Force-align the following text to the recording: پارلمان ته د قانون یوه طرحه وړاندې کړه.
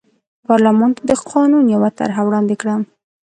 پارلمان 0.47 0.91
ته 0.97 1.01
د 1.09 1.11
قانون 1.29 1.65
یوه 1.75 1.89
طرحه 1.99 2.21
وړاندې 2.25 2.55
کړه. 2.61 2.75